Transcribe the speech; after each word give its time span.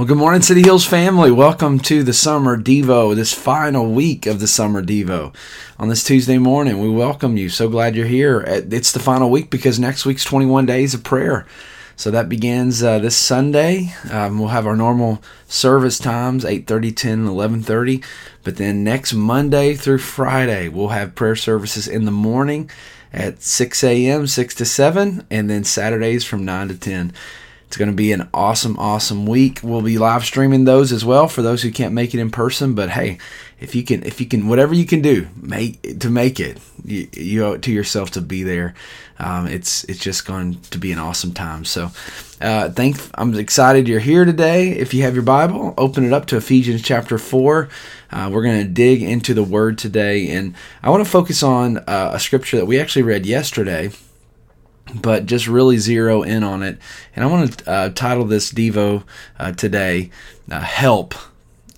Well, 0.00 0.06
good 0.06 0.16
morning, 0.16 0.40
City 0.40 0.62
Hills 0.62 0.86
family. 0.86 1.30
Welcome 1.30 1.78
to 1.80 2.02
the 2.02 2.14
Summer 2.14 2.56
Devo, 2.56 3.14
this 3.14 3.34
final 3.34 3.92
week 3.92 4.24
of 4.24 4.40
the 4.40 4.46
Summer 4.46 4.82
Devo. 4.82 5.34
On 5.78 5.90
this 5.90 6.02
Tuesday 6.02 6.38
morning, 6.38 6.80
we 6.80 6.88
welcome 6.88 7.36
you. 7.36 7.50
So 7.50 7.68
glad 7.68 7.94
you're 7.94 8.06
here. 8.06 8.40
It's 8.40 8.92
the 8.92 8.98
final 8.98 9.28
week 9.28 9.50
because 9.50 9.78
next 9.78 10.06
week's 10.06 10.24
21 10.24 10.64
days 10.64 10.94
of 10.94 11.04
prayer. 11.04 11.46
So 11.96 12.10
that 12.12 12.30
begins 12.30 12.82
uh, 12.82 12.98
this 13.00 13.14
Sunday. 13.14 13.92
Um, 14.10 14.38
we'll 14.38 14.48
have 14.48 14.66
our 14.66 14.74
normal 14.74 15.22
service 15.48 15.98
times 15.98 16.46
8:30, 16.46 16.96
10, 16.96 17.26
11:30. 17.26 18.02
But 18.42 18.56
then 18.56 18.82
next 18.82 19.12
Monday 19.12 19.74
through 19.74 19.98
Friday, 19.98 20.70
we'll 20.70 20.88
have 20.88 21.14
prayer 21.14 21.36
services 21.36 21.86
in 21.86 22.06
the 22.06 22.10
morning 22.10 22.70
at 23.12 23.42
6 23.42 23.84
a.m., 23.84 24.26
6 24.26 24.54
to 24.54 24.64
7, 24.64 25.26
and 25.30 25.50
then 25.50 25.62
Saturdays 25.62 26.24
from 26.24 26.46
9 26.46 26.68
to 26.68 26.78
10. 26.78 27.12
It's 27.70 27.76
going 27.76 27.88
to 27.88 27.96
be 27.96 28.10
an 28.10 28.28
awesome, 28.34 28.76
awesome 28.80 29.26
week. 29.26 29.60
We'll 29.62 29.80
be 29.80 29.96
live 29.96 30.24
streaming 30.24 30.64
those 30.64 30.90
as 30.90 31.04
well 31.04 31.28
for 31.28 31.40
those 31.40 31.62
who 31.62 31.70
can't 31.70 31.94
make 31.94 32.12
it 32.12 32.18
in 32.18 32.32
person. 32.32 32.74
But 32.74 32.90
hey, 32.90 33.18
if 33.60 33.76
you 33.76 33.84
can, 33.84 34.02
if 34.02 34.20
you 34.20 34.26
can, 34.26 34.48
whatever 34.48 34.74
you 34.74 34.84
can 34.84 35.02
do, 35.02 35.28
make 35.40 36.00
to 36.00 36.10
make 36.10 36.40
it, 36.40 36.58
you, 36.84 37.06
you 37.12 37.44
owe 37.44 37.52
it 37.52 37.62
to 37.62 37.70
yourself 37.70 38.10
to 38.10 38.20
be 38.20 38.42
there. 38.42 38.74
Um, 39.20 39.46
it's 39.46 39.84
it's 39.84 40.00
just 40.00 40.26
going 40.26 40.60
to 40.72 40.78
be 40.78 40.90
an 40.90 40.98
awesome 40.98 41.32
time. 41.32 41.64
So, 41.64 41.92
uh, 42.40 42.70
thank. 42.70 42.96
I'm 43.14 43.36
excited 43.36 43.86
you're 43.86 44.00
here 44.00 44.24
today. 44.24 44.70
If 44.70 44.92
you 44.92 45.04
have 45.04 45.14
your 45.14 45.22
Bible, 45.22 45.72
open 45.78 46.04
it 46.04 46.12
up 46.12 46.26
to 46.26 46.36
Ephesians 46.38 46.82
chapter 46.82 47.18
four. 47.18 47.68
Uh, 48.10 48.30
we're 48.32 48.42
going 48.42 48.66
to 48.66 48.68
dig 48.68 49.00
into 49.00 49.32
the 49.32 49.44
Word 49.44 49.78
today, 49.78 50.28
and 50.30 50.56
I 50.82 50.90
want 50.90 51.04
to 51.04 51.08
focus 51.08 51.44
on 51.44 51.78
uh, 51.78 52.10
a 52.14 52.18
scripture 52.18 52.56
that 52.56 52.66
we 52.66 52.80
actually 52.80 53.02
read 53.02 53.26
yesterday 53.26 53.92
but 54.94 55.26
just 55.26 55.46
really 55.46 55.78
zero 55.78 56.22
in 56.22 56.42
on 56.42 56.62
it. 56.62 56.78
And 57.14 57.24
I 57.24 57.28
want 57.28 57.58
to 57.58 57.70
uh, 57.70 57.88
title 57.90 58.24
this 58.24 58.52
Devo 58.52 59.04
uh, 59.38 59.52
today 59.52 60.10
uh, 60.50 60.60
Help. 60.60 61.14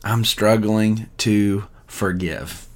I'm 0.04 0.24
struggling 0.24 1.08
to 1.18 1.64
forgive. 1.86 2.66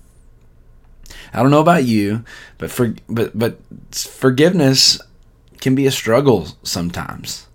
I 1.33 1.43
don't 1.43 1.51
know 1.51 1.61
about 1.61 1.85
you, 1.85 2.25
but 2.59 2.71
for, 2.71 2.95
but 3.09 3.37
but 3.39 3.59
forgiveness 3.93 5.01
can 5.61 5.75
be 5.75 5.87
a 5.87 5.91
struggle 5.91 6.49
sometimes. 6.63 7.47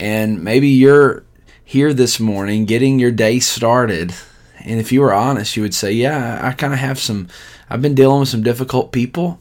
And 0.00 0.42
maybe 0.42 0.68
you're 0.68 1.24
here 1.64 1.92
this 1.92 2.18
morning 2.18 2.64
getting 2.64 2.98
your 2.98 3.12
day 3.12 3.38
started, 3.40 4.14
and 4.60 4.80
if 4.80 4.90
you 4.90 5.00
were 5.00 5.14
honest, 5.14 5.56
you 5.56 5.62
would 5.62 5.74
say, 5.74 5.92
"Yeah, 5.92 6.40
I 6.42 6.52
kind 6.52 6.72
of 6.72 6.78
have 6.78 6.98
some 6.98 7.28
I've 7.68 7.82
been 7.82 7.94
dealing 7.94 8.20
with 8.20 8.28
some 8.28 8.42
difficult 8.42 8.92
people 8.92 9.40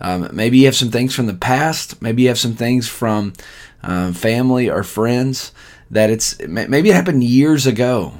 um, 0.00 0.28
maybe 0.32 0.58
you 0.58 0.66
have 0.66 0.76
some 0.76 0.90
things 0.90 1.14
from 1.14 1.26
the 1.26 1.34
past. 1.34 2.00
Maybe 2.00 2.22
you 2.22 2.28
have 2.28 2.38
some 2.38 2.54
things 2.54 2.88
from 2.88 3.34
um, 3.82 4.12
family 4.14 4.70
or 4.70 4.82
friends 4.82 5.52
that 5.90 6.10
it's 6.10 6.38
maybe 6.46 6.90
it 6.90 6.94
happened 6.94 7.24
years 7.24 7.66
ago, 7.66 8.14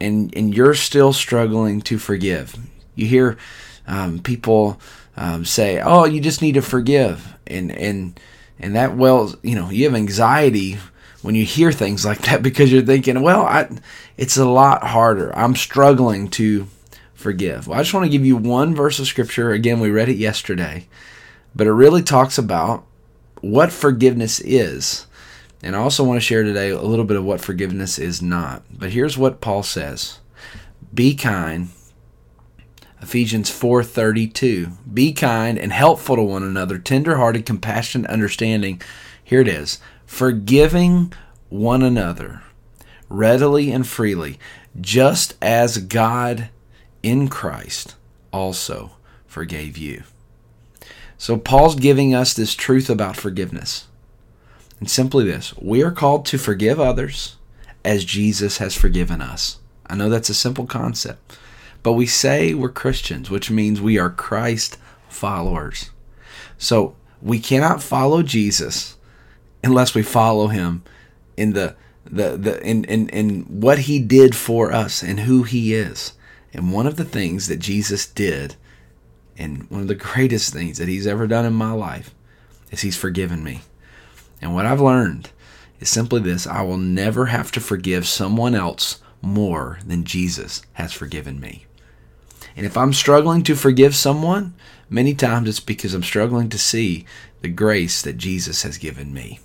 and 0.00 0.34
and 0.36 0.54
you're 0.54 0.74
still 0.74 1.12
struggling 1.12 1.80
to 1.82 1.98
forgive. 1.98 2.56
You 2.94 3.06
hear 3.06 3.38
um, 3.86 4.18
people 4.18 4.80
um, 5.16 5.44
say, 5.44 5.80
"Oh, 5.80 6.04
you 6.04 6.20
just 6.20 6.42
need 6.42 6.52
to 6.52 6.62
forgive," 6.62 7.34
and 7.46 7.72
and 7.72 8.20
and 8.58 8.76
that 8.76 8.96
well, 8.96 9.34
you 9.42 9.54
know, 9.54 9.70
you 9.70 9.84
have 9.84 9.94
anxiety 9.94 10.78
when 11.22 11.34
you 11.34 11.44
hear 11.44 11.72
things 11.72 12.04
like 12.04 12.22
that 12.22 12.42
because 12.42 12.72
you're 12.72 12.82
thinking, 12.82 13.22
"Well, 13.22 13.42
I, 13.42 13.68
it's 14.16 14.36
a 14.36 14.44
lot 14.44 14.84
harder. 14.84 15.36
I'm 15.36 15.56
struggling 15.56 16.28
to." 16.30 16.66
Forgive. 17.20 17.68
Well, 17.68 17.78
I 17.78 17.82
just 17.82 17.94
want 17.94 18.06
to 18.06 18.10
give 18.10 18.26
you 18.26 18.36
one 18.36 18.74
verse 18.74 18.98
of 18.98 19.06
scripture. 19.06 19.52
Again, 19.52 19.78
we 19.78 19.90
read 19.90 20.08
it 20.08 20.16
yesterday, 20.16 20.88
but 21.54 21.66
it 21.66 21.72
really 21.72 22.02
talks 22.02 22.38
about 22.38 22.84
what 23.40 23.70
forgiveness 23.70 24.40
is. 24.40 25.06
And 25.62 25.76
I 25.76 25.78
also 25.78 26.02
want 26.02 26.16
to 26.16 26.26
share 26.26 26.42
today 26.42 26.70
a 26.70 26.80
little 26.80 27.04
bit 27.04 27.16
of 27.16 27.24
what 27.24 27.40
forgiveness 27.40 27.98
is 27.98 28.22
not. 28.22 28.62
But 28.70 28.90
here's 28.90 29.18
what 29.18 29.40
Paul 29.40 29.62
says. 29.62 30.18
Be 30.92 31.14
kind. 31.14 31.68
Ephesians 33.02 33.50
4:32. 33.50 34.72
Be 34.92 35.12
kind 35.12 35.58
and 35.58 35.72
helpful 35.72 36.16
to 36.16 36.22
one 36.22 36.42
another, 36.42 36.78
tender-hearted, 36.78 37.46
compassionate, 37.46 38.10
understanding. 38.10 38.80
Here 39.22 39.40
it 39.40 39.48
is. 39.48 39.78
Forgiving 40.06 41.12
one 41.48 41.82
another 41.82 42.42
readily 43.08 43.70
and 43.70 43.86
freely, 43.86 44.38
just 44.80 45.34
as 45.42 45.78
God 45.78 46.48
in 47.02 47.28
Christ 47.28 47.94
also 48.32 48.92
forgave 49.26 49.76
you. 49.76 50.04
So, 51.18 51.36
Paul's 51.36 51.74
giving 51.74 52.14
us 52.14 52.32
this 52.32 52.54
truth 52.54 52.88
about 52.88 53.16
forgiveness. 53.16 53.86
And 54.78 54.88
simply 54.88 55.24
this 55.24 55.56
we 55.58 55.82
are 55.82 55.90
called 55.90 56.24
to 56.26 56.38
forgive 56.38 56.80
others 56.80 57.36
as 57.84 58.04
Jesus 58.04 58.58
has 58.58 58.74
forgiven 58.74 59.20
us. 59.20 59.58
I 59.86 59.96
know 59.96 60.08
that's 60.08 60.30
a 60.30 60.34
simple 60.34 60.66
concept, 60.66 61.38
but 61.82 61.92
we 61.92 62.06
say 62.06 62.54
we're 62.54 62.70
Christians, 62.70 63.30
which 63.30 63.50
means 63.50 63.80
we 63.80 63.98
are 63.98 64.10
Christ 64.10 64.78
followers. 65.08 65.90
So, 66.56 66.96
we 67.20 67.38
cannot 67.38 67.82
follow 67.82 68.22
Jesus 68.22 68.96
unless 69.62 69.94
we 69.94 70.02
follow 70.02 70.48
him 70.48 70.82
in 71.36 71.52
the 71.52 71.76
the, 72.04 72.36
the 72.36 72.66
in, 72.66 72.84
in, 72.84 73.08
in 73.10 73.42
what 73.42 73.80
he 73.80 73.98
did 73.98 74.34
for 74.34 74.72
us 74.72 75.02
and 75.02 75.20
who 75.20 75.42
he 75.42 75.74
is. 75.74 76.14
And 76.52 76.72
one 76.72 76.86
of 76.86 76.96
the 76.96 77.04
things 77.04 77.48
that 77.48 77.58
Jesus 77.58 78.06
did, 78.06 78.56
and 79.36 79.70
one 79.70 79.82
of 79.82 79.88
the 79.88 79.94
greatest 79.94 80.52
things 80.52 80.78
that 80.78 80.88
he's 80.88 81.06
ever 81.06 81.26
done 81.26 81.44
in 81.44 81.52
my 81.52 81.72
life, 81.72 82.14
is 82.70 82.80
he's 82.80 82.96
forgiven 82.96 83.44
me. 83.44 83.60
And 84.42 84.54
what 84.54 84.66
I've 84.66 84.80
learned 84.80 85.30
is 85.78 85.88
simply 85.88 86.20
this 86.20 86.46
I 86.46 86.62
will 86.62 86.76
never 86.76 87.26
have 87.26 87.52
to 87.52 87.60
forgive 87.60 88.06
someone 88.06 88.54
else 88.54 89.00
more 89.22 89.78
than 89.84 90.04
Jesus 90.04 90.62
has 90.74 90.92
forgiven 90.92 91.40
me. 91.40 91.66
And 92.56 92.66
if 92.66 92.76
I'm 92.76 92.92
struggling 92.92 93.42
to 93.44 93.54
forgive 93.54 93.94
someone, 93.94 94.54
many 94.88 95.14
times 95.14 95.48
it's 95.48 95.60
because 95.60 95.94
I'm 95.94 96.02
struggling 96.02 96.48
to 96.48 96.58
see 96.58 97.04
the 97.42 97.48
grace 97.48 98.02
that 98.02 98.16
Jesus 98.16 98.62
has 98.62 98.76
given 98.76 99.14
me 99.14 99.40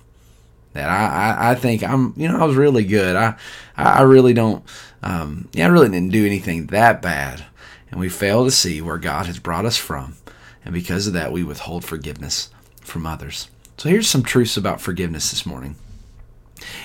that 0.75 0.90
I, 0.90 1.06
I, 1.06 1.52
I, 1.52 1.56
think 1.56 1.84
I'm, 1.84 2.13
you 2.18 2.28
know, 2.28 2.38
I 2.38 2.44
was 2.44 2.58
really 2.58 2.84
good. 2.84 3.16
I, 3.16 3.36
I 3.78 4.02
really 4.02 4.34
don't, 4.34 4.62
um, 5.02 5.47
yeah, 5.53 5.68
I 5.68 5.69
really 5.69 5.88
didn't 5.88 6.12
do 6.12 6.25
anything 6.25 6.68
that 6.68 7.02
bad. 7.02 7.46
And 7.90 8.00
we 8.00 8.09
fail 8.09 8.44
to 8.44 8.52
see 8.52 8.81
where 8.81 8.97
God 8.97 9.25
has 9.25 9.40
brought 9.40 9.66
us 9.66 9.78
from. 9.78 10.18
And 10.66 10.74
because 10.74 11.08
of 11.08 11.14
that, 11.14 11.31
we 11.31 11.44
withhold 11.44 11.85
forgiveness 11.85 12.50
from 12.81 13.06
others. 13.06 13.50
So 13.78 13.88
here's 13.88 14.09
some 14.09 14.24
truths 14.24 14.58
about 14.58 14.81
forgiveness 14.81 15.30
this 15.30 15.46
morning. 15.46 15.78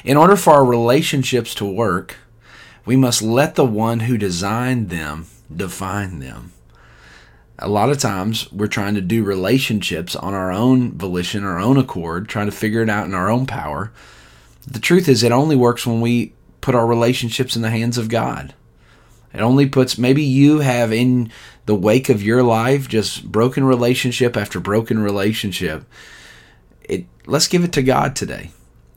In 0.05 0.17
order 0.17 0.37
for 0.37 0.53
our 0.53 0.65
relationships 0.65 1.53
to 1.56 1.65
work, 1.65 2.17
we 2.87 2.95
must 2.95 3.23
let 3.23 3.56
the 3.56 3.65
one 3.65 4.00
who 4.00 4.17
designed 4.17 4.91
them 4.91 5.27
define 5.55 6.21
them 6.21 6.53
a 7.60 7.69
lot 7.69 7.91
of 7.91 7.98
times 7.98 8.50
we're 8.53 8.66
trying 8.66 8.94
to 8.94 9.00
do 9.00 9.22
relationships 9.22 10.16
on 10.16 10.34
our 10.34 10.50
own 10.50 10.93
volition, 10.93 11.44
our 11.44 11.59
own 11.59 11.76
accord, 11.76 12.28
trying 12.28 12.47
to 12.47 12.53
figure 12.53 12.82
it 12.82 12.88
out 12.88 13.06
in 13.06 13.15
our 13.15 13.31
own 13.31 13.47
power. 13.47 13.93
The 14.66 14.81
truth 14.81 15.09
is, 15.09 15.22
it 15.22 15.32
only 15.32 15.56
works 15.56 15.87
when 15.87 16.00
we 16.00 16.32
put 16.60 16.75
our 16.75 16.87
relationships 16.87 17.56
in 17.56 17.62
the 17.62 17.70
hands 17.70 17.99
of 17.99 18.09
God. 18.09 18.54
It 19.32 19.41
only 19.41 19.66
puts, 19.66 19.99
maybe 19.99 20.22
you 20.22 20.60
have 20.60 20.93
in 20.93 21.31
the 21.66 21.75
wake 21.75 22.09
of 22.09 22.22
your 22.22 22.43
life 22.43 22.88
just 22.88 23.31
broken 23.31 23.65
relationship 23.65 24.37
after 24.37 24.59
broken 24.59 24.99
relationship. 24.99 25.84
It, 26.82 27.06
let's 27.26 27.47
give 27.47 27.62
it 27.62 27.72
to 27.75 27.82
God 27.82 28.16
today. 28.16 28.50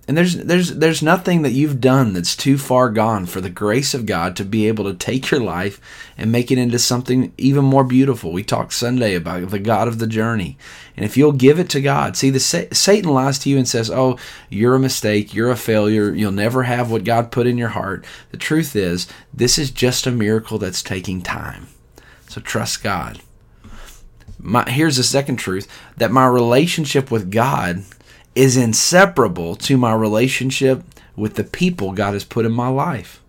And 0.06 0.18
there's 0.18 0.36
there's 0.36 0.76
there's 0.76 1.02
nothing 1.02 1.44
that 1.44 1.54
you've 1.54 1.80
done 1.80 2.12
that's 2.12 2.36
too 2.36 2.58
far 2.58 2.90
gone 2.90 3.26
for 3.26 3.40
the 3.40 3.50
grace 3.50 3.94
of 3.94 4.06
God 4.06 4.36
to 4.36 4.44
be 4.44 4.68
able 4.68 4.84
to 4.84 4.94
take 4.94 5.32
your 5.32 5.40
life 5.40 5.80
and 6.18 6.30
make 6.30 6.52
it 6.52 6.58
into 6.58 6.78
something 6.78 7.32
even 7.38 7.64
more 7.64 7.86
beautiful. 7.86 8.34
We 8.34 8.44
talked 8.44 8.74
Sunday 8.74 9.16
about 9.16 9.50
the 9.50 9.60
God 9.60 9.88
of 9.88 10.00
the 10.00 10.08
journey. 10.08 10.58
And 10.98 11.06
if 11.06 11.16
you'll 11.16 11.32
give 11.32 11.58
it 11.58 11.70
to 11.70 11.82
God, 11.82 12.18
see 12.18 12.30
the 12.30 12.42
Satan 12.42 13.14
lies 13.14 13.40
to 13.40 13.50
you 13.50 13.58
and 13.58 13.68
says, 13.68 13.90
"Oh, 13.90 14.18
you're 14.50 14.76
a 14.76 14.80
mistake, 14.80 15.34
you're 15.34 15.52
a 15.52 15.56
failure, 15.56 16.14
you'll 16.14 16.34
never 16.34 16.64
have 16.64 16.92
what 16.92 17.06
God 17.06 17.32
put 17.32 17.48
in 17.48 17.58
your 17.58 17.70
heart." 17.70 18.04
The 18.32 18.38
truth 18.38 18.76
is, 18.76 19.08
this 19.34 19.58
is 19.58 19.72
just 19.72 20.06
a 20.06 20.12
miracle 20.12 20.58
that's 20.58 20.84
taking 20.84 21.22
time. 21.22 21.68
So 22.28 22.42
trust 22.42 22.84
God. 22.84 23.22
My, 24.38 24.70
here's 24.70 24.98
the 24.98 25.04
second 25.04 25.38
truth 25.38 25.70
that 25.96 26.12
my 26.12 26.26
relationship 26.28 27.10
with 27.10 27.32
God 27.32 27.86
is 28.36 28.58
inseparable 28.58 29.56
to 29.56 29.78
my 29.78 29.94
relationship 29.94 30.84
with 31.16 31.36
the 31.36 31.44
people 31.44 31.92
God 31.92 32.14
has 32.14 32.24
put 32.24 32.46
in 32.46 32.52
my 32.52 32.68
life. 32.68 33.22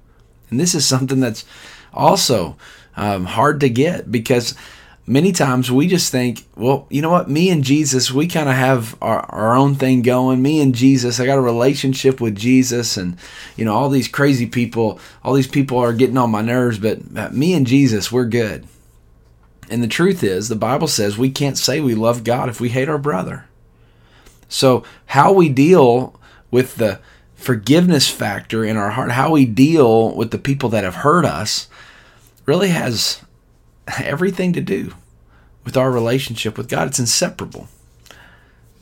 And 0.50 0.58
this 0.58 0.74
is 0.74 0.86
something 0.86 1.20
that's 1.20 1.44
also 1.92 2.56
um, 2.96 3.26
hard 3.26 3.60
to 3.60 3.68
get 3.68 4.10
because 4.10 4.54
many 5.06 5.32
times 5.32 5.70
we 5.70 5.86
just 5.86 6.10
think, 6.10 6.46
well, 6.56 6.86
you 6.88 7.02
know 7.02 7.10
what? 7.10 7.28
Me 7.28 7.50
and 7.50 7.62
Jesus, 7.62 8.10
we 8.10 8.26
kind 8.26 8.48
of 8.48 8.54
have 8.54 8.96
our, 9.02 9.20
our 9.26 9.56
own 9.56 9.74
thing 9.74 10.02
going. 10.02 10.40
Me 10.40 10.60
and 10.60 10.74
Jesus, 10.74 11.20
I 11.20 11.26
got 11.26 11.38
a 11.38 11.42
relationship 11.42 12.20
with 12.20 12.36
Jesus, 12.36 12.96
and, 12.96 13.16
you 13.56 13.64
know, 13.64 13.74
all 13.74 13.90
these 13.90 14.08
crazy 14.08 14.46
people, 14.46 14.98
all 15.22 15.34
these 15.34 15.46
people 15.46 15.78
are 15.78 15.92
getting 15.92 16.18
on 16.18 16.30
my 16.30 16.42
nerves, 16.42 16.78
but 16.78 17.34
me 17.34 17.54
and 17.54 17.66
Jesus, 17.66 18.10
we're 18.10 18.24
good. 18.24 18.66
And 19.70 19.82
the 19.82 19.88
truth 19.88 20.22
is, 20.22 20.48
the 20.48 20.56
Bible 20.56 20.88
says 20.88 21.16
we 21.16 21.30
can't 21.30 21.58
say 21.58 21.80
we 21.80 21.94
love 21.94 22.22
God 22.22 22.48
if 22.48 22.60
we 22.60 22.68
hate 22.68 22.88
our 22.88 22.98
brother. 22.98 23.46
So, 24.54 24.84
how 25.06 25.32
we 25.32 25.48
deal 25.48 26.14
with 26.52 26.76
the 26.76 27.00
forgiveness 27.34 28.08
factor 28.08 28.64
in 28.64 28.76
our 28.76 28.90
heart, 28.90 29.10
how 29.10 29.32
we 29.32 29.46
deal 29.46 30.14
with 30.14 30.30
the 30.30 30.38
people 30.38 30.68
that 30.68 30.84
have 30.84 30.94
hurt 30.94 31.24
us, 31.24 31.66
really 32.46 32.68
has 32.68 33.20
everything 33.98 34.52
to 34.52 34.60
do 34.60 34.94
with 35.64 35.76
our 35.76 35.90
relationship 35.90 36.56
with 36.56 36.68
God. 36.68 36.86
It's 36.86 37.00
inseparable. 37.00 37.66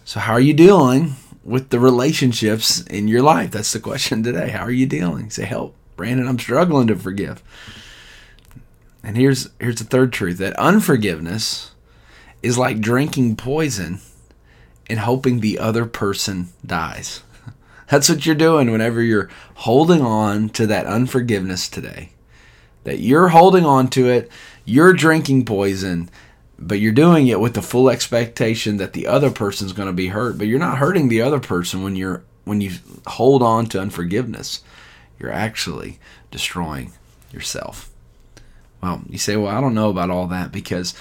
So, 0.05 0.21
how 0.21 0.35
are 0.35 0.41
you 0.41 0.53
dealing 0.53 1.15
with 1.43 1.71
the 1.71 1.81
relationships 1.81 2.83
in 2.83 3.09
your 3.09 3.23
life? 3.23 3.53
That's 3.53 3.73
the 3.73 3.81
question 3.81 4.23
today. 4.23 4.51
How 4.51 4.65
are 4.65 4.71
you 4.71 4.85
dealing? 4.85 5.31
Say, 5.31 5.47
help, 5.47 5.75
Brandon, 5.97 6.29
I'm 6.29 6.39
struggling 6.39 6.89
to 6.89 6.97
forgive. 6.97 7.43
And 9.03 9.17
here's 9.17 9.49
here's 9.59 9.77
the 9.77 9.85
third 9.85 10.13
truth 10.13 10.37
that 10.37 10.53
unforgiveness 10.59 11.71
is 12.43 12.59
like 12.59 12.81
drinking 12.81 13.37
poison 13.37 14.03
and 14.89 15.01
hoping 15.01 15.41
the 15.41 15.59
other 15.59 15.87
person 15.87 16.49
dies. 16.65 17.23
That's 17.89 18.09
what 18.09 18.27
you're 18.27 18.35
doing 18.35 18.71
whenever 18.71 19.03
you're 19.03 19.31
holding 19.55 20.03
on 20.03 20.49
to 20.51 20.67
that 20.67 20.87
unforgiveness 20.87 21.69
today. 21.69 22.11
That 22.85 22.99
you're 22.99 23.29
holding 23.29 23.65
on 23.65 23.89
to 23.91 24.09
it, 24.09 24.31
you're 24.65 24.93
drinking 24.93 25.45
poison, 25.45 26.11
but 26.59 26.81
you're 26.81 26.93
doing 26.93 27.27
it 27.29 27.41
with 27.41 27.55
the 27.55 27.63
full 27.63 27.91
expectation 27.91 28.77
that 28.77 28.93
the 28.93 29.07
other 29.07 29.31
person's 29.31 29.73
going 29.73 29.89
to 29.89 29.93
be 29.93 30.09
hurt, 30.09 30.39
but 30.39 30.47
you're 30.47 30.59
not 30.59 30.79
hurting 30.79 31.09
the 31.09 31.23
other 31.23 31.41
person 31.41 31.83
when 31.83 31.97
you're 31.97 32.23
when 32.45 32.61
you 32.61 32.73
hold 33.07 33.43
on 33.43 33.67
to 33.67 33.81
unforgiveness. 33.81 34.63
You're 35.19 35.33
actually 35.33 35.99
destroying 36.31 36.93
yourself. 37.33 37.91
Well, 38.83 39.03
you 39.09 39.19
say, 39.19 39.37
"Well, 39.37 39.55
I 39.55 39.61
don't 39.61 39.75
know 39.75 39.91
about 39.91 40.11
all 40.11 40.27
that 40.29 40.51
because 40.51 40.95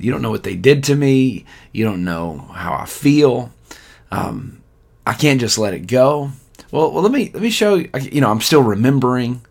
you 0.00 0.10
don't 0.10 0.22
know 0.22 0.30
what 0.30 0.42
they 0.42 0.56
did 0.56 0.84
to 0.84 0.96
me. 0.96 1.44
You 1.72 1.84
don't 1.84 2.04
know 2.04 2.38
how 2.54 2.74
I 2.74 2.86
feel. 2.86 3.52
Um, 4.10 4.62
I 5.06 5.14
can't 5.14 5.40
just 5.40 5.58
let 5.58 5.74
it 5.74 5.86
go." 5.86 6.32
Well, 6.70 6.92
well, 6.92 7.02
let 7.02 7.12
me 7.12 7.30
let 7.32 7.42
me 7.42 7.50
show 7.50 7.76
you. 7.76 7.90
You 8.00 8.20
know, 8.20 8.30
I'm 8.30 8.40
still 8.40 8.62
remembering. 8.62 9.42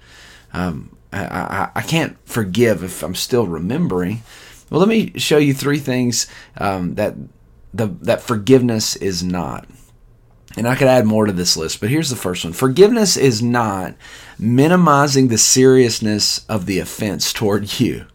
Um, 0.53 0.95
I, 1.11 1.25
I, 1.25 1.71
I 1.75 1.81
can't 1.81 2.17
forgive 2.25 2.83
if 2.83 3.03
I'm 3.03 3.15
still 3.15 3.47
remembering. 3.47 4.21
Well, 4.69 4.79
let 4.79 4.89
me 4.89 5.17
show 5.17 5.37
you 5.37 5.53
three 5.53 5.79
things 5.79 6.27
um, 6.57 6.95
that 6.95 7.15
the 7.73 7.87
that 8.01 8.21
forgiveness 8.21 8.95
is 8.95 9.23
not. 9.23 9.67
And 10.57 10.67
I 10.67 10.75
could 10.75 10.87
add 10.87 11.05
more 11.05 11.25
to 11.25 11.31
this 11.31 11.55
list, 11.55 11.79
but 11.79 11.89
here's 11.89 12.09
the 12.09 12.15
first 12.15 12.43
one. 12.43 12.53
Forgiveness 12.53 13.15
is 13.17 13.41
not 13.41 13.95
minimizing 14.39 15.27
the 15.27 15.37
seriousness 15.37 16.43
of 16.49 16.65
the 16.65 16.79
offense 16.79 17.31
toward 17.31 17.79
you. 17.79 18.07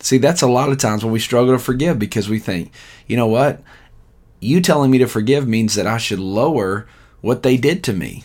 See, 0.00 0.18
that's 0.18 0.42
a 0.42 0.46
lot 0.46 0.70
of 0.70 0.78
times 0.78 1.02
when 1.02 1.12
we 1.12 1.18
struggle 1.18 1.54
to 1.54 1.58
forgive 1.58 1.98
because 1.98 2.28
we 2.28 2.38
think, 2.38 2.72
you 3.06 3.16
know 3.16 3.26
what? 3.26 3.62
You 4.40 4.60
telling 4.60 4.90
me 4.90 4.98
to 4.98 5.06
forgive 5.06 5.48
means 5.48 5.74
that 5.74 5.86
I 5.86 5.98
should 5.98 6.18
lower 6.18 6.86
what 7.20 7.42
they 7.42 7.56
did 7.56 7.82
to 7.84 7.92
me. 7.92 8.24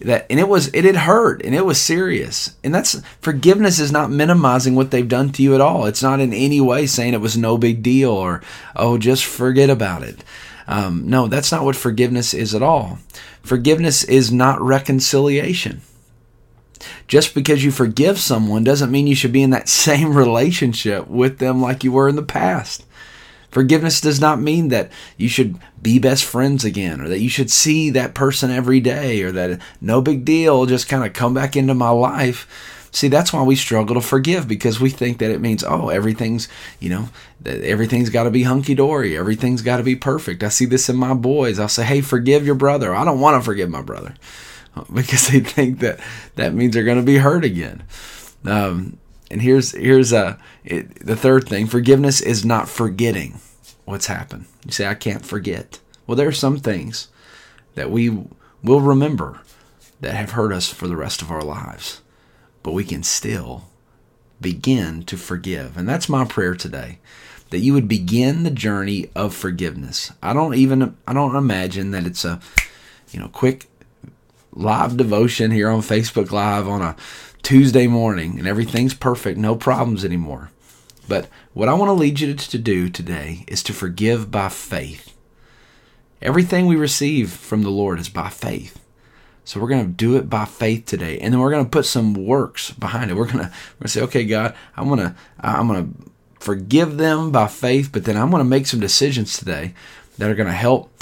That 0.00 0.24
and 0.30 0.40
it 0.40 0.48
was 0.48 0.72
it 0.72 0.84
had 0.84 0.96
hurt 0.96 1.44
and 1.44 1.54
it 1.54 1.66
was 1.66 1.78
serious. 1.80 2.56
And 2.64 2.74
that's 2.74 3.02
forgiveness 3.20 3.78
is 3.78 3.92
not 3.92 4.10
minimizing 4.10 4.74
what 4.74 4.90
they've 4.90 5.06
done 5.06 5.30
to 5.32 5.42
you 5.42 5.54
at 5.54 5.60
all. 5.60 5.84
It's 5.84 6.02
not 6.02 6.20
in 6.20 6.32
any 6.32 6.60
way 6.60 6.86
saying 6.86 7.12
it 7.12 7.20
was 7.20 7.36
no 7.36 7.58
big 7.58 7.82
deal 7.82 8.12
or 8.12 8.40
oh 8.74 8.96
just 8.96 9.26
forget 9.26 9.68
about 9.68 10.02
it. 10.02 10.24
Um, 10.66 11.10
no 11.10 11.26
that's 11.26 11.52
not 11.52 11.64
what 11.64 11.76
forgiveness 11.76 12.32
is 12.32 12.54
at 12.54 12.62
all. 12.62 12.98
Forgiveness 13.42 14.04
is 14.04 14.32
not 14.32 14.60
reconciliation 14.62 15.82
just 17.08 17.34
because 17.34 17.64
you 17.64 17.70
forgive 17.70 18.18
someone 18.18 18.64
doesn't 18.64 18.90
mean 18.90 19.06
you 19.06 19.14
should 19.14 19.32
be 19.32 19.42
in 19.42 19.50
that 19.50 19.68
same 19.86 20.16
relationship 20.16 21.06
with 21.08 21.38
them 21.38 21.60
like 21.60 21.84
you 21.84 21.92
were 21.92 22.08
in 22.08 22.16
the 22.16 22.22
past 22.22 22.84
Forgiveness 23.50 24.00
does 24.00 24.20
not 24.20 24.40
mean 24.40 24.68
that 24.68 24.92
you 25.16 25.28
should 25.28 25.58
be 25.82 25.98
best 25.98 26.24
friends 26.24 26.64
again 26.64 27.00
or 27.00 27.08
that 27.08 27.20
you 27.20 27.28
should 27.28 27.50
see 27.50 27.90
that 27.90 28.14
person 28.14 28.50
every 28.50 28.80
day 28.80 29.22
or 29.22 29.32
that 29.32 29.60
no 29.80 30.00
big 30.00 30.24
deal, 30.24 30.66
just 30.66 30.88
kind 30.88 31.04
of 31.04 31.12
come 31.12 31.34
back 31.34 31.56
into 31.56 31.74
my 31.74 31.90
life. 31.90 32.86
See, 32.92 33.08
that's 33.08 33.32
why 33.32 33.42
we 33.42 33.56
struggle 33.56 33.94
to 33.94 34.00
forgive 34.00 34.46
because 34.46 34.80
we 34.80 34.90
think 34.90 35.18
that 35.18 35.30
it 35.30 35.40
means, 35.40 35.64
oh, 35.64 35.88
everything's, 35.88 36.48
you 36.78 36.90
know, 36.90 37.08
everything's 37.44 38.10
got 38.10 38.24
to 38.24 38.30
be 38.30 38.44
hunky 38.44 38.74
dory. 38.74 39.16
Everything's 39.16 39.62
got 39.62 39.78
to 39.78 39.84
be 39.84 39.96
perfect. 39.96 40.42
I 40.42 40.48
see 40.48 40.64
this 40.64 40.88
in 40.88 40.96
my 40.96 41.14
boys. 41.14 41.58
I'll 41.58 41.68
say, 41.68 41.84
hey, 41.84 42.00
forgive 42.00 42.46
your 42.46 42.56
brother. 42.56 42.94
I 42.94 43.04
don't 43.04 43.20
want 43.20 43.40
to 43.40 43.44
forgive 43.44 43.70
my 43.70 43.82
brother 43.82 44.14
because 44.94 45.28
they 45.28 45.40
think 45.40 45.80
that 45.80 46.00
that 46.36 46.54
means 46.54 46.74
they're 46.74 46.84
going 46.84 46.96
to 46.98 47.02
be 47.02 47.18
hurt 47.18 47.44
again. 47.44 47.82
Um, 48.44 48.98
and 49.30 49.42
here's 49.42 49.72
here's 49.72 50.12
uh, 50.12 50.36
it, 50.64 51.04
the 51.04 51.16
third 51.16 51.48
thing: 51.48 51.66
forgiveness 51.66 52.20
is 52.20 52.44
not 52.44 52.68
forgetting 52.68 53.40
what's 53.84 54.06
happened. 54.06 54.46
You 54.64 54.72
say 54.72 54.86
I 54.86 54.94
can't 54.94 55.24
forget. 55.24 55.80
Well, 56.06 56.16
there 56.16 56.28
are 56.28 56.32
some 56.32 56.56
things 56.56 57.08
that 57.74 57.90
we 57.90 58.10
will 58.62 58.80
remember 58.80 59.40
that 60.00 60.14
have 60.14 60.32
hurt 60.32 60.52
us 60.52 60.68
for 60.68 60.88
the 60.88 60.96
rest 60.96 61.22
of 61.22 61.30
our 61.30 61.42
lives, 61.42 62.00
but 62.62 62.72
we 62.72 62.84
can 62.84 63.02
still 63.02 63.68
begin 64.40 65.02
to 65.04 65.16
forgive. 65.16 65.76
And 65.76 65.88
that's 65.88 66.08
my 66.08 66.24
prayer 66.24 66.54
today 66.54 66.98
that 67.50 67.58
you 67.58 67.72
would 67.74 67.88
begin 67.88 68.42
the 68.42 68.50
journey 68.50 69.10
of 69.14 69.34
forgiveness. 69.34 70.12
I 70.22 70.32
don't 70.32 70.54
even 70.54 70.96
I 71.06 71.12
don't 71.12 71.36
imagine 71.36 71.90
that 71.90 72.06
it's 72.06 72.24
a 72.24 72.40
you 73.10 73.20
know 73.20 73.28
quick 73.28 73.69
live 74.52 74.96
devotion 74.96 75.50
here 75.50 75.70
on 75.70 75.80
Facebook 75.80 76.30
Live 76.30 76.66
on 76.66 76.82
a 76.82 76.96
Tuesday 77.42 77.86
morning 77.86 78.38
and 78.38 78.46
everything's 78.46 78.94
perfect, 78.94 79.38
no 79.38 79.56
problems 79.56 80.04
anymore. 80.04 80.50
But 81.08 81.28
what 81.54 81.68
I 81.68 81.74
want 81.74 81.88
to 81.88 81.94
lead 81.94 82.20
you 82.20 82.34
to 82.34 82.58
do 82.58 82.88
today 82.88 83.44
is 83.48 83.62
to 83.64 83.72
forgive 83.72 84.30
by 84.30 84.48
faith. 84.48 85.14
Everything 86.22 86.66
we 86.66 86.76
receive 86.76 87.32
from 87.32 87.62
the 87.62 87.70
Lord 87.70 87.98
is 87.98 88.08
by 88.08 88.28
faith. 88.28 88.78
So 89.44 89.58
we're 89.58 89.68
going 89.68 89.86
to 89.86 89.92
do 89.92 90.16
it 90.16 90.28
by 90.30 90.44
faith 90.44 90.86
today, 90.86 91.18
and 91.18 91.32
then 91.32 91.40
we're 91.40 91.50
going 91.50 91.64
to 91.64 91.70
put 91.70 91.86
some 91.86 92.14
works 92.14 92.70
behind 92.70 93.10
it. 93.10 93.14
We're 93.14 93.24
going 93.24 93.38
to 93.38 93.50
we're 93.50 93.80
going 93.80 93.82
to 93.82 93.88
say, 93.88 94.02
okay, 94.02 94.24
God, 94.24 94.54
I'm 94.76 94.86
going 94.86 95.00
to 95.00 95.16
I'm 95.40 95.66
going 95.66 95.92
to 95.92 96.10
forgive 96.38 96.98
them 96.98 97.32
by 97.32 97.48
faith, 97.48 97.90
but 97.90 98.04
then 98.04 98.16
I'm 98.16 98.30
going 98.30 98.42
to 98.42 98.48
make 98.48 98.66
some 98.66 98.80
decisions 98.80 99.36
today 99.36 99.74
that 100.18 100.30
are 100.30 100.34
going 100.34 100.46
to 100.46 100.52
help 100.52 100.92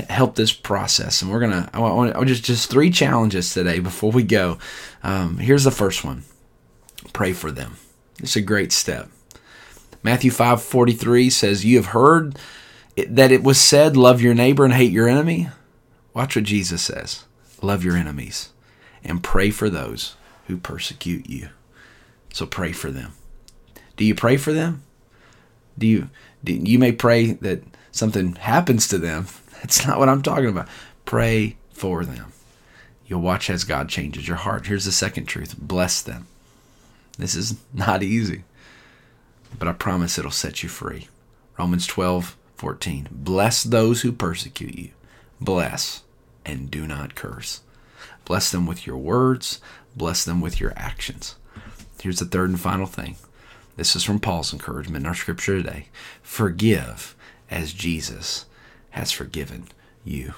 help 0.00 0.34
this 0.34 0.52
process. 0.52 1.22
And 1.22 1.30
we're 1.30 1.40
gonna 1.40 1.68
I 1.72 1.80
want, 1.80 2.14
I 2.14 2.18
want 2.18 2.28
just 2.28 2.44
just 2.44 2.70
three 2.70 2.90
challenges 2.90 3.52
today 3.52 3.78
before 3.78 4.12
we 4.12 4.22
go. 4.22 4.58
Um, 5.02 5.38
here's 5.38 5.64
the 5.64 5.70
first 5.70 6.04
one: 6.04 6.24
pray 7.12 7.32
for 7.32 7.50
them. 7.50 7.76
It's 8.18 8.36
a 8.36 8.40
great 8.40 8.72
step. 8.72 9.08
Matthew 10.02 10.30
five 10.30 10.62
forty 10.62 10.92
three 10.92 11.30
says, 11.30 11.64
"You 11.64 11.76
have 11.76 11.86
heard 11.86 12.38
that 12.96 13.32
it 13.32 13.42
was 13.42 13.60
said, 13.60 13.96
love 13.96 14.22
your 14.22 14.34
neighbor 14.34 14.64
and 14.64 14.74
hate 14.74 14.92
your 14.92 15.08
enemy." 15.08 15.48
Watch 16.14 16.34
what 16.34 16.46
Jesus 16.46 16.82
says: 16.82 17.24
Love 17.60 17.84
your 17.84 17.96
enemies 17.96 18.50
and 19.04 19.22
pray 19.22 19.50
for 19.50 19.70
those 19.70 20.16
who 20.46 20.56
persecute 20.56 21.28
you. 21.28 21.50
So 22.32 22.46
pray 22.46 22.72
for 22.72 22.90
them. 22.90 23.12
Do 23.96 24.04
you 24.04 24.14
pray 24.14 24.36
for 24.36 24.52
them? 24.52 24.82
Do 25.78 25.86
you? 25.86 26.10
Do, 26.44 26.52
you 26.52 26.78
may 26.78 26.92
pray 26.92 27.32
that 27.32 27.62
something 27.92 28.34
happens 28.36 28.88
to 28.88 28.98
them 28.98 29.26
that's 29.60 29.86
not 29.86 29.98
what 29.98 30.08
I'm 30.08 30.22
talking 30.22 30.48
about. 30.48 30.68
Pray 31.04 31.56
for 31.70 32.04
them. 32.04 32.32
You'll 33.06 33.20
watch 33.20 33.48
as 33.50 33.64
God 33.64 33.88
changes 33.88 34.26
your 34.26 34.36
heart. 34.38 34.66
Here's 34.66 34.84
the 34.84 34.92
second 34.92 35.26
truth 35.26 35.56
bless 35.58 36.02
them. 36.02 36.26
This 37.18 37.34
is 37.34 37.56
not 37.74 38.02
easy, 38.02 38.44
but 39.58 39.68
I 39.68 39.72
promise 39.72 40.18
it'll 40.18 40.30
set 40.30 40.62
you 40.62 40.68
free. 40.68 41.08
Romans 41.58 41.86
12, 41.86 42.36
14. 42.56 43.08
Bless 43.10 43.62
those 43.62 44.02
who 44.02 44.12
persecute 44.12 44.78
you. 44.78 44.90
Bless 45.40 46.02
and 46.44 46.70
do 46.70 46.86
not 46.86 47.14
curse. 47.14 47.60
Bless 48.24 48.50
them 48.50 48.66
with 48.66 48.86
your 48.86 48.96
words, 48.96 49.60
bless 49.94 50.24
them 50.24 50.40
with 50.40 50.60
your 50.60 50.72
actions. 50.76 51.36
Here's 52.00 52.18
the 52.18 52.24
third 52.24 52.50
and 52.50 52.60
final 52.60 52.86
thing. 52.86 53.16
This 53.76 53.94
is 53.94 54.04
from 54.04 54.20
Paul's 54.20 54.52
encouragement 54.52 55.04
in 55.04 55.06
our 55.06 55.14
scripture 55.14 55.56
today. 55.56 55.88
Forgive 56.22 57.14
as 57.50 57.72
Jesus 57.72 58.46
has 58.90 59.12
forgiven 59.12 59.68
you. 60.04 60.34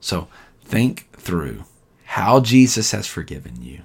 So 0.00 0.28
think 0.62 1.10
through 1.12 1.64
how 2.04 2.40
Jesus 2.40 2.92
has 2.92 3.06
forgiven 3.06 3.62
you, 3.62 3.82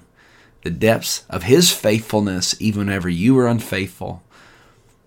the 0.62 0.70
depths 0.70 1.24
of 1.28 1.44
his 1.44 1.72
faithfulness, 1.72 2.54
even 2.60 2.86
whenever 2.86 3.08
you 3.08 3.34
were 3.34 3.46
unfaithful, 3.46 4.22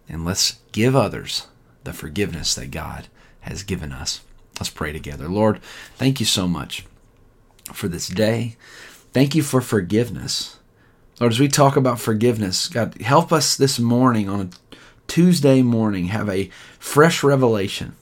and 0.07 0.25
let's 0.25 0.59
give 0.71 0.95
others 0.95 1.47
the 1.83 1.93
forgiveness 1.93 2.55
that 2.55 2.71
God 2.71 3.07
has 3.41 3.63
given 3.63 3.91
us. 3.91 4.21
Let's 4.59 4.69
pray 4.69 4.93
together. 4.93 5.27
Lord, 5.27 5.59
thank 5.95 6.19
you 6.19 6.25
so 6.25 6.47
much 6.47 6.85
for 7.73 7.87
this 7.87 8.07
day. 8.07 8.55
Thank 9.11 9.35
you 9.35 9.43
for 9.43 9.61
forgiveness. 9.61 10.59
Lord, 11.19 11.31
as 11.31 11.39
we 11.39 11.47
talk 11.47 11.75
about 11.75 11.99
forgiveness, 11.99 12.67
God, 12.67 12.99
help 13.01 13.31
us 13.31 13.55
this 13.55 13.79
morning 13.79 14.27
on 14.27 14.41
a 14.41 14.77
Tuesday 15.07 15.61
morning 15.61 16.05
have 16.05 16.27
a 16.27 16.49
fresh 16.79 17.23
revelation 17.23 17.95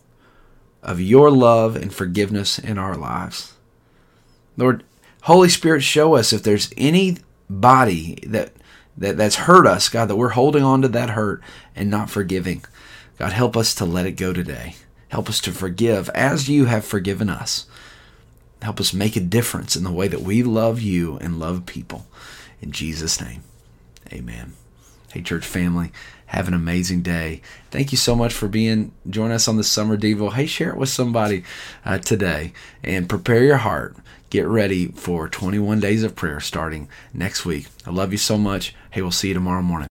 of 0.82 1.01
your 1.01 1.30
love 1.30 1.75
and 1.75 1.94
forgiveness 1.94 2.58
in 2.58 2.77
our 2.77 2.96
lives. 2.96 3.53
Lord, 4.56 4.84
Holy 5.24 5.50
Spirit, 5.50 5.82
show 5.82 6.15
us 6.15 6.32
if 6.32 6.41
there's 6.41 6.74
any 6.77 7.18
body 7.50 8.24
that, 8.25 8.53
that 8.98 9.18
that's 9.18 9.36
hurt 9.36 9.68
us, 9.68 9.89
God, 9.89 10.08
that 10.08 10.15
we're 10.15 10.30
holding 10.30 10.63
on 10.63 10.82
to 10.82 10.88
that 10.88 11.12
hurt 11.12 11.41
and 11.75 11.89
not 11.89 12.10
forgiving. 12.10 12.63
God, 13.20 13.34
help 13.34 13.58
us 13.58 13.75
to 13.75 13.86
let 13.86 14.06
it 14.06 14.13
go 14.13 14.32
today. 14.32 14.75
Help 15.10 15.27
us 15.27 15.41
to 15.41 15.51
forgive 15.51 16.10
as 16.10 16.50
you 16.50 16.65
have 16.65 16.86
forgiven 16.86 17.30
us. 17.30 17.68
Help 18.62 18.80
us 18.80 18.94
make 18.94 19.15
a 19.15 19.22
difference 19.22 19.75
in 19.75 19.84
the 19.84 19.91
way 19.91 20.08
that 20.08 20.22
we 20.22 20.44
love 20.44 20.80
you 20.80 21.18
and 21.18 21.39
love 21.39 21.65
people. 21.65 22.06
In 22.62 22.72
Jesus' 22.72 23.20
name, 23.20 23.44
amen. 24.13 24.53
Hey, 25.12 25.22
church 25.22 25.46
family, 25.46 25.91
have 26.27 26.48
an 26.48 26.53
amazing 26.53 27.01
day. 27.01 27.41
Thank 27.72 27.91
you 27.91 27.98
so 27.98 28.15
much 28.15 28.34
for 28.34 28.48
being 28.48 28.94
joining 29.10 29.34
us 29.34 29.50
on 29.50 29.58
the 29.58 29.63
summer 29.63 29.98
devo. 29.98 30.32
Hey, 30.32 30.46
share 30.46 30.70
it 30.70 30.77
with 30.77 30.89
somebody 30.89 31.44
uh, 31.84 31.98
today 31.98 32.53
and 32.84 33.10
prepare 33.10 33.44
your 33.44 33.58
heart. 33.58 33.98
Get 34.30 34.48
ready 34.48 34.88
for 34.88 35.27
21 35.27 35.82
days 35.82 36.03
of 36.03 36.15
prayer 36.15 36.39
starting 36.39 36.88
next 37.13 37.46
week. 37.46 37.68
I 37.86 37.89
love 37.89 38.13
you 38.13 38.18
so 38.18 38.38
much. 38.38 38.74
Hey, 38.91 39.01
we'll 39.01 39.12
see 39.12 39.27
you 39.27 39.34
tomorrow 39.34 39.62
morning. 39.62 39.90